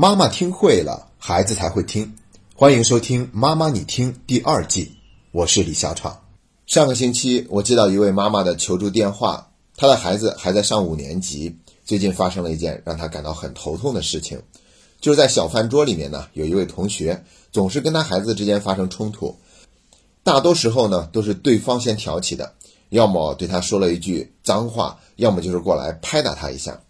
[0.00, 2.14] 妈妈听会了，孩子才会听。
[2.54, 4.92] 欢迎收听《妈妈你听》第二季，
[5.30, 6.18] 我是李小闯。
[6.64, 14.40] 上个星期我接到一位妈妈的求助电话，她的孩子还在上五年级，最近发生了一件让她感到很头痛的事情，
[15.02, 17.22] 就是在小饭桌里面呢，有一位同学
[17.52, 19.36] 总是跟他孩子之间发生冲突，
[20.22, 22.54] 大多时候呢都是对方先挑起的，
[22.88, 26.80] 要么对他说了一句脏话，要么就是过来拍打他一下。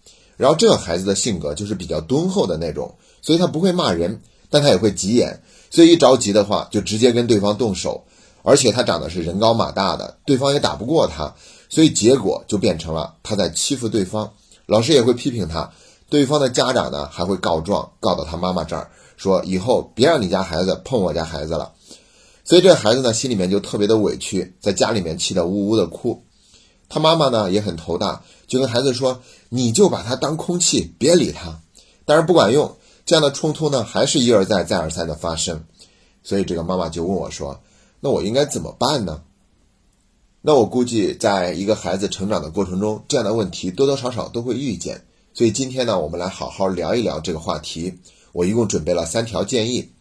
[0.40, 8.02] 然后这个孩子的性格就是比较敦厚的那种，所以他不会骂人，但他也会急眼，所以一着急的话就直接跟对方动手，
[8.42, 11.34] 而且他长得是人高马大的，对方也打不过他，
[11.68, 14.32] 所以结果就变成了他在欺负对方，
[14.64, 15.70] 老师也会批评他，
[16.08, 18.88] 对方的家长呢还会告状告到他妈妈这儿，
[19.18, 21.72] 说以后别让你家孩子碰我家孩子了，
[22.44, 26.24] 所以这孩子呢心里面就特别的委屈，在家里面气得呜呜的哭。
[26.90, 31.62] 他妈妈呢也很头大，就跟孩子说：“你就把他当空气，别理他。”
[32.04, 32.76] 但是不管用，
[33.06, 35.64] 这样的冲突呢还是一而再、再而三的发生。
[36.22, 37.62] 所以这个妈妈就问我说
[38.00, 39.22] ：“那我应该怎么办呢？”
[40.42, 45.04] 那我估计，在一个孩子成长的过程中，这样的问题多多少少都会遇见。
[45.34, 47.98] 所以今天呢，我们来好好聊一聊这个话题。
[48.32, 49.92] 我一共准备了三条建议。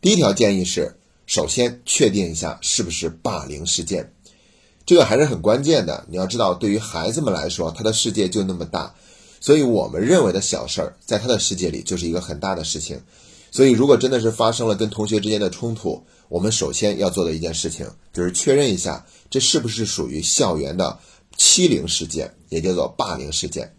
[0.00, 4.13] 第一条建议是：首先确定一下是不是霸凌事件。
[4.86, 6.04] 这个还是很关键的。
[6.08, 8.94] 你要知道，对于孩子们来说，他的世界就那么大，
[9.40, 13.00] 所以我们认为的小事儿，在他的世界里就是一个很大的事情。
[13.50, 20.98] 所以，如果真的是发生了跟同学之间的冲突，我们首先要做的一件事情，就是确认一下这是不是属于校园的
[21.36, 23.72] 欺凌事件，也叫做霸凌事件。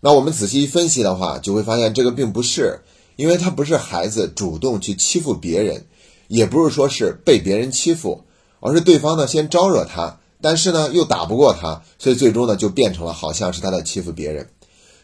[0.00, 2.80] 那我们仔细一分析的话，就会发现这个并不是，
[3.16, 5.86] 因为他不是孩子主动去欺负别人，
[6.26, 8.24] 也不是说是被别人欺负。
[8.60, 14.48] 而是对方呢先招惹他，但是呢又打不过他，所以最终呢就变成了好像是他在欺负别人。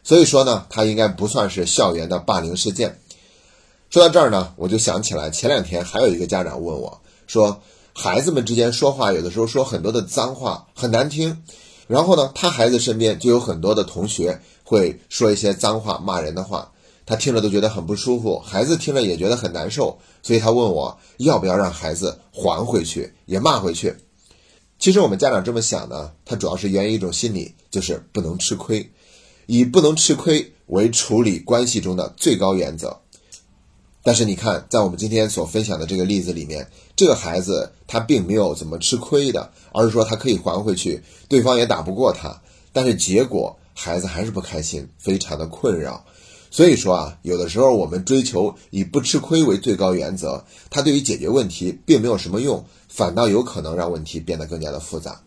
[0.02, 3.00] 所以说呢，他应该不算是校园的霸凌事件。
[3.91, 7.62] 说到这儿呢，我就想起来前两天还有一个家长问我说，
[7.94, 11.43] 孩子们之间说话有的时候说很多的脏话很难听，
[11.87, 16.70] 然后呢他孩子身边就有很多的同学会说一些脏话骂人的话。
[17.06, 23.94] 他听着都觉得很不舒服，孩子听着也觉得很难受，所以他问我要不要让孩子还回去，也骂回去。
[24.78, 28.91] 其实我们家长这么想呢，他主要是源于一种心理，就是不能吃亏，
[29.47, 33.00] 以不能吃亏为处理关系中的最高原则。
[34.03, 46.04] 但是你看，在我们今天所分享的这个例子里面，这个孩子他并没有怎么吃亏的，而是说他可以还回去，对方也打不过他，但是结果孩子还是不开心，非常的困扰。
[46.54, 55.20] 所以说啊，有的时候我们追求以不吃亏为最高原则，它对于解决问题并没有什么用，反倒有可能让问题变得更加的复杂。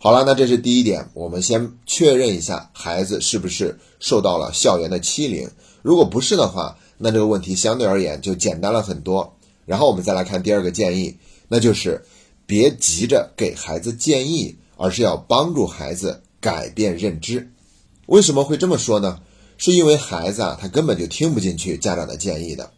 [0.00, 5.48] 好了，那这是第一点，我们先确认一下孩子是不是受到了校园的欺凌。
[5.82, 9.36] 如果不是的话，那这个问题相对而言就简单了很多。
[9.66, 11.16] 然后我们再来看第二个建议，
[11.46, 12.04] 那就是
[12.44, 17.52] 别急着给孩子建议，而是要帮助孩子改变认知。
[18.06, 19.20] 为什么会这么说呢？
[19.60, 22.70] 是因为孩子啊，他根本就听不进去家长的建议的。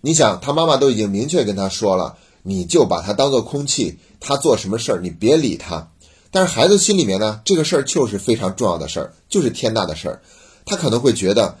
[0.00, 5.90] 你想，他妈妈都已经明确跟他说了，你就把他当做空气，他做什么事儿你别理他。
[6.30, 10.22] 但是孩子心里面呢，这个事儿就是非常重要的事儿，就是天大的事儿。
[10.64, 11.58] 他可能会觉得，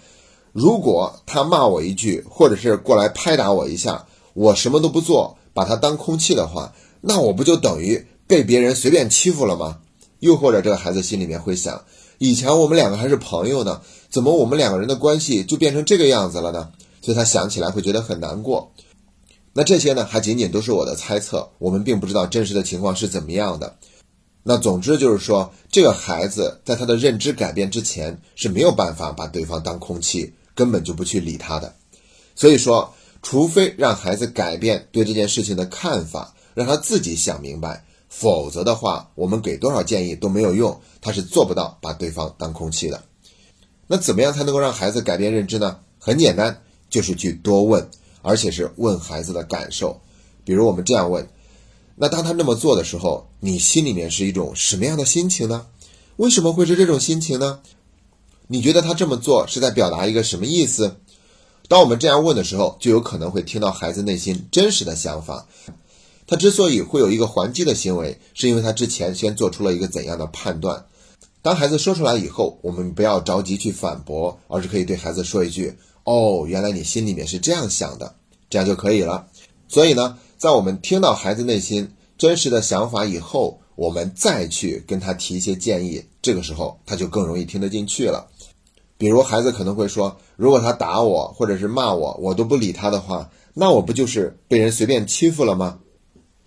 [0.54, 9.80] 如果他骂我一句，或者是过来拍打我一下，我什么都不做，把他当空气的话，那我不就等于被别人随便欺负了吗？
[10.20, 11.84] 又或者这个孩子心里面会想。
[12.18, 16.70] 以前我们两个还是朋友呢，怎么我们两个人的关系就变成这个样子了呢？
[17.02, 18.72] 所以他想起来会觉得很难过。
[19.52, 23.76] 那这些呢，还仅仅都是我的猜测，我们并不知道真实的情况是怎么样的。
[24.42, 31.74] 那总之就是说，这个孩子在他的认知改变之前是没有办法把对方当空气，根本就不去理他的。
[32.34, 37.85] 所以说，除非让孩子改变对这件事情的看法，让他自己想明白。
[38.18, 43.02] 否则的话，我们给多少建议都没有用，他是做不到把对方当空气的。
[43.86, 45.78] 那怎么样才能够让孩子改变认知呢？
[45.98, 47.86] 很简单，就是去多问，
[48.22, 50.00] 而且是问孩子的感受。
[50.44, 51.28] 比如我们这样问：
[51.94, 55.66] 那当他那么做的时候，你心里面是一种什么样的心情呢？
[56.16, 57.60] 为什么会是这种心情呢？
[58.46, 60.96] 你觉得他这么做是在表达一个什么意思？
[61.68, 65.46] 当我们这样问的时候，就有可能会听到孩子内心真实的想法。
[66.26, 70.84] 他之所以会有一个还击的行为，是因为他之前先做出了一个怎样的判断。
[71.40, 78.16] 当孩子说出来以后，我们不要着急去反驳，而是可以对孩子说一句：“哦，原来你心里面是这样想的。”
[78.50, 79.26] 这样就可以了。
[79.68, 88.26] 所以呢，在我们听到孩子内心真实的想法以后，我们再去跟他提一些建议，这个时候他就更容易听得进去了。
[88.98, 95.78] 比如孩子可能会说，如果他打我或者是骂我，我都不理他的话，那我不就是被人随便欺负了吗？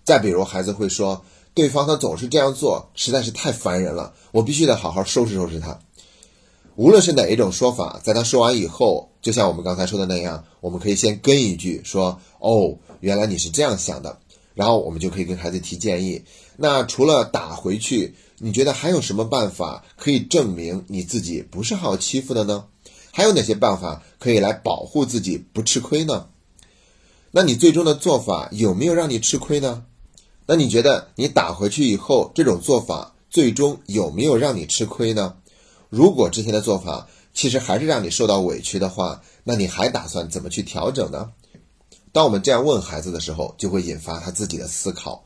[0.04, 1.24] 再比如孩子会说，
[1.54, 5.78] 对方他总是这样做，实在是太烦人了，我必须得好好收拾收拾他。
[6.76, 14.18] 无论是哪一种说法，在他说完以后，就像我们刚才说的那样，我们可以先跟一句说：“哦，原来你是这样想的。”
[14.54, 16.22] 然后我们就可以跟孩子提建议。
[16.56, 22.64] 那除了打回去，你觉得还有什么办法可以证明你自己不是好欺负的呢？
[23.12, 26.28] 还有哪些办法可以来保护自己不吃亏呢？
[27.30, 29.84] 那你最终的做法有没有让你吃亏呢？
[30.52, 35.36] 那你觉得你打回去以后，这种做法最终有没有让你吃亏呢？
[35.88, 41.30] 如果之前的做法其实还是让你受到委屈的话，那你还打算怎么去调整呢？
[42.10, 45.22] 当我们这样问孩子的时候，就会引发他自己的思考，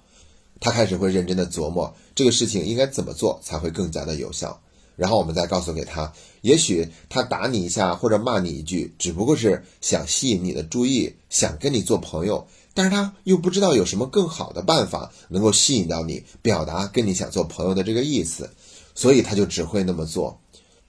[0.60, 4.60] 他开始会认真的琢磨这个事情应该怎么做才会更加的有效。
[4.94, 6.12] 然后我们再告诉给他，
[6.42, 18.50] 也许他打你一下或者骂你一句，只不过是想吸引你的注意，想跟你做朋友，但是他又不知道有什么更好的办法能够吸引到你，表达跟你想做朋友的这个意思，
[18.94, 20.38] 所以他就只会那么做。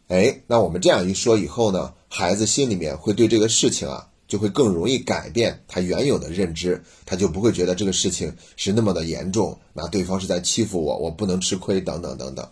[0.07, 4.09] 哎，那我们这样一说以后呢，孩子心里面会对这个事情啊。
[4.27, 12.49] 就会更容易改变他原有的认知，他就不会觉得这个事情是那么的严重，那对方是在欺负我，我不能吃亏等等等等。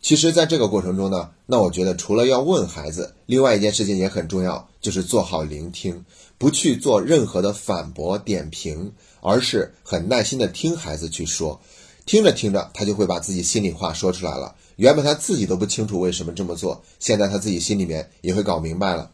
[0.00, 6.04] 其实，在这个过程中呢，那我觉得除了要问孩子，另外一件事情也很重要，就是做好聆听，
[6.38, 11.60] 不去做任何的反驳点评，而是很耐心的听孩子去说，
[12.06, 14.54] 听着听着，他就会把自己心里话说出来了。
[14.76, 19.10] 原本他自己都不清楚为什么这么做，现在他自己心里面也会搞明白了。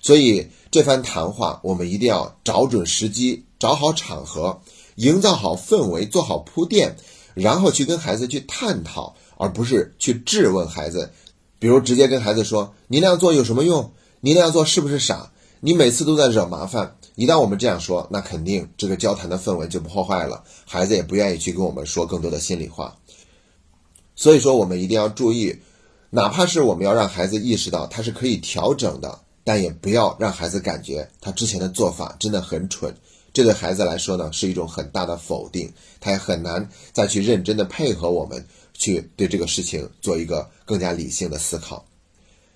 [0.00, 4.60] 所以这番谈话，我们一定要找准时机，找好场合，
[4.94, 6.96] 营造好氛围，做好铺垫，
[7.34, 11.10] 然后去跟孩子去探讨，而不是去质问孩子。
[11.58, 13.90] 比如直接跟孩子说：“你那样做有什么用？
[14.20, 15.32] 你那样做是不是傻？
[15.60, 22.94] 你每次都在惹麻烦。”一旦我们这样说，那肯定这个交谈的氛围就破坏了，孩子也不愿意去跟我们说更多的心里话。
[24.14, 25.56] 所以说，我们一定要注意，
[26.10, 29.20] 哪怕是我们要让孩子意识到他是可以调整的。
[29.44, 32.94] 但也不要让孩子感觉他之前的做法真的很蠢，
[33.32, 38.46] 这对孩子来说呢是一种很大的否定，他也很难再去认真的配合我们
[38.78, 41.84] 去对这个事情做一个更加理性的思考。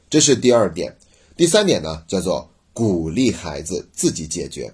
[0.09, 0.97] 这是第二点，
[1.37, 4.73] 第三点呢叫做鼓励孩子自己解决。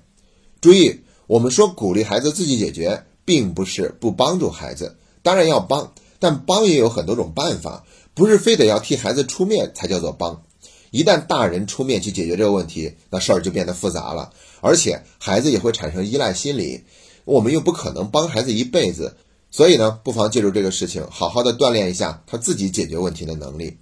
[0.61, 7.85] 注意，我们说鼓励孩子自己解决，并不是不帮助孩子，当然要帮，但帮也有很多种办法，
[8.15, 10.43] 不是非得要替孩子出面才叫做帮。
[10.91, 16.83] 一旦大人出面去解决这个问题，那事儿就变得复杂了，而且孩子也会产生依赖心理。
[17.25, 19.15] 我们又不可能帮孩子一辈子，
[19.51, 23.77] 所以呢，不妨借助这个事情，好好的锻炼一下他自己解决问题的能力。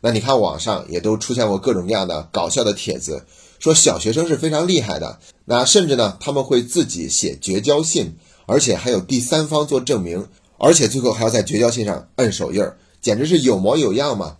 [0.00, 3.24] 那你看，网上也都出现过各种各样的搞笑的帖子，
[3.58, 8.16] 说小学生是非常厉害的，那甚至呢，他们会自己写绝交信，
[8.46, 10.26] 而且还有第三方做证明，
[10.58, 14.36] 而且最后还要在绝交信上摁手印儿，简直是有模有样嘛。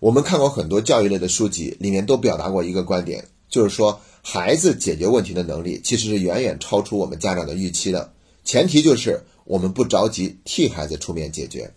[0.00, 8.12] 我们看过很多教育类的书籍，里面都表达过一个观点，就是说孩子解决问题的能力其实是远远超出我们家长的预期的。
[8.44, 11.74] 前提就是我们不着急替孩子出面解决。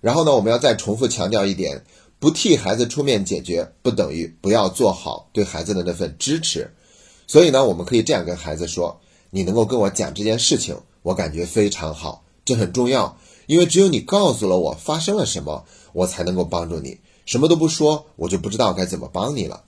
[0.00, 1.84] 然后呢，我们要再重复强调一点：
[2.20, 6.72] 不替孩子出面解决，不等于不要做好对孩子的那份支持。
[7.26, 19.64] 所以呢，我们可以这样跟孩子说：“你能够跟我讲这件事情，我感觉非常好，这很重要，因为只有你告诉了我发生了什么，我才能够帮助你。”什么都不说，我就不知道该怎么帮你了。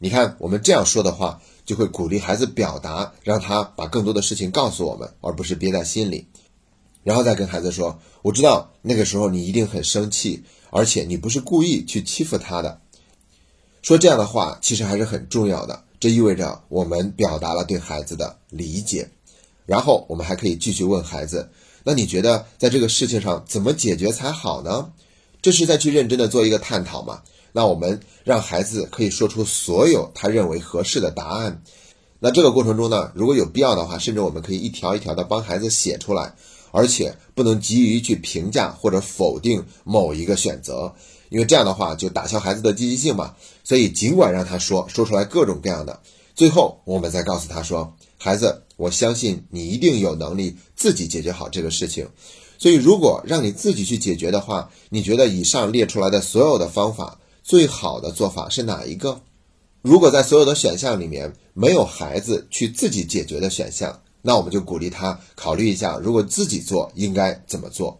[0.00, 6.26] 你看，我们这样说的话，就会鼓励孩子表达，让他把更多的事情告诉我们，而不是憋在心里。
[7.02, 12.80] 然后再跟孩子说：“我知道那个时候你一定很生气，而且你不是故意去欺负他的。”
[13.82, 19.08] 说这样的话其实还是很重要的，这意味着我们表达了对孩子的理解。
[19.64, 21.50] 然后我们还可以继续问孩子
[21.84, 24.90] ：“那你觉得在这个事情上怎么解决才好呢？”
[25.40, 27.22] 这是在去认真的做一个探讨嘛？
[27.52, 31.62] 那我们让孩子可以说出所有他认为合适的答案。
[32.18, 36.34] 那这个过程中呢，如果有必要的话，甚至我们可以一条一条的帮孩子写出来，
[36.70, 40.94] 而且不能急于去评价或者否定某一个选择，
[41.28, 43.34] 因为这样的话就打消孩子的积极性嘛。
[43.64, 46.00] 所以尽管让他说说出来各种各样的，
[46.34, 52.08] 最后我们再告诉他说：“孩子，我相信你一定有能力自己解决好这个事情。”
[52.60, 59.20] 所以，如果让你自己去解决的话，你觉得以上列出来的所有的方法，最好的做法是哪一个？
[59.80, 67.98] 如果在所有的选项里面没有孩子去自己解决的选项，那我们就鼓励他考虑一下，如果自己做应该怎么做。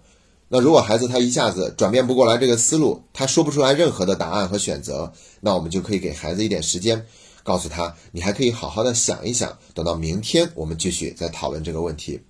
[0.50, 7.06] 那如果孩子他一下子转变不过来这个思路，他说不出来任何的答案和选择，那我们就可以给孩子一点时间，
[7.42, 12.20] 告诉他你还可以好好的想一想，等到明天我们继续再讨论这个问题。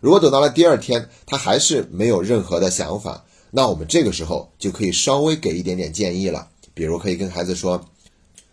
[0.00, 7.88] 如果等到了第二天他还是没有任何的想法，那我们这个时候就可以稍微给一点点建议了，比如可以跟孩子说，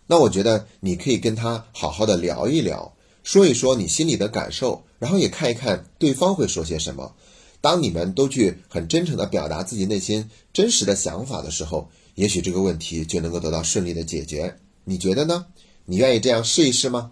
[0.05, 7.13] 那我觉得你可以跟他好好的聊一聊，说一说你心里的感受，然后也看一看对方会说些什么。
[7.61, 14.57] 当你们都去很真诚地表达自己内心真实的想法的时候，也许这个问题就能够得到顺利的解决。
[14.83, 15.45] 你觉得呢？
[15.85, 17.11] 你愿意这样试一试吗？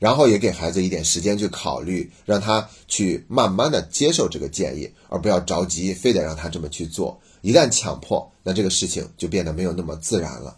[0.00, 7.20] 然后也给孩子一点时间去考虑，让他去慢慢的接受这个建议，而不要着急，非得让他这么去做。
[7.40, 10.56] 一旦强迫，那这个事情就变得没有那么自然了。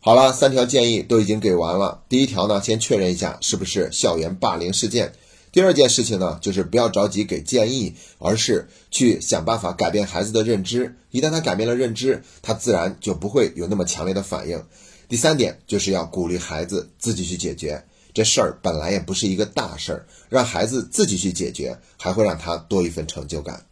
[0.00, 2.02] 好了，三条建议都已经给完了。
[2.08, 5.12] 第一条呢，先确认一下是不是校园霸凌事件。
[5.50, 10.94] 第二件事情呢，就是不要着急给建议，而是去想办法改变孩子的认知。
[11.10, 14.62] 一旦他改变了认知，他自然就不会有那么强烈的反应。
[15.08, 17.82] 第三点就是要鼓励孩子自己去解决
[18.14, 23.64] 这事儿，本来也不是一个大事儿，让孩子自己去解决，还会让他多一份成就感。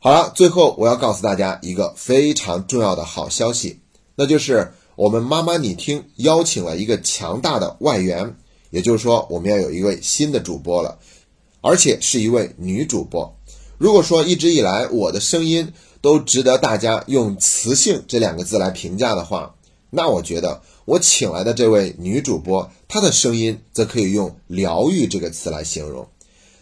[0.00, 3.80] 好了，最后我要告诉大家一个非常重要的好消息，
[4.16, 8.36] 那就是我们妈妈你听邀请了一个强大的外援。
[8.70, 10.98] 也就是说，我们要有一位新的主播了，
[11.60, 13.36] 而且是一位女主播。
[13.76, 15.70] 如果说一直以来我的声音
[16.00, 19.54] 都值得大家用磁性这两个字来评价的话，
[19.90, 26.08] 那我觉得我请来的这位女主播，她的声音则可以用疗愈这个词来形容。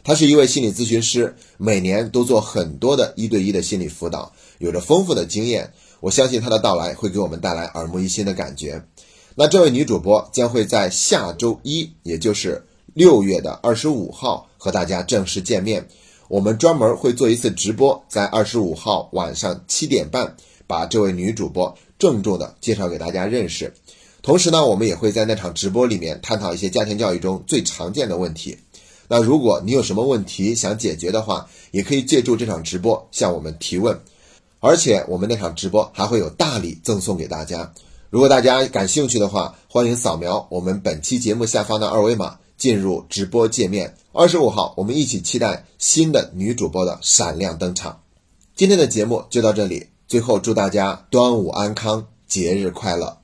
[0.03, 5.73] 她是一位心理咨询师，每年都做很多的一对一的心理辅导，有着丰富的经验。
[6.01, 8.83] 我相信她的到来会给我们带来耳目一新的感觉。
[9.37, 12.65] 那这位女主播将会在下周一，也就是
[12.95, 15.87] 六月的二十五号和大家正式见面。
[16.29, 23.73] 我们专门会做一次直播，在二十五号晚上七点半，把这位女主播郑重的介绍给大家认识。
[24.23, 28.57] 同时呢，我们也会在那场直播里面探讨一些家庭教育中最常见的问题。
[29.09, 33.99] 那如果你有什么问题想解决的话，也可以借助这场直播向我们提问。
[34.61, 37.73] 而且我们那场直播还会有大礼赠送给大家。
[38.11, 43.95] 如果大家感兴趣的话，欢迎扫描我们本期节目下方的二维码进入直播界面。
[44.13, 48.01] 二十五号，我们一起期待新的女主播的闪亮登场。
[48.55, 53.20] 今天的节目就到这里，最后祝大家端午安康，节日快乐。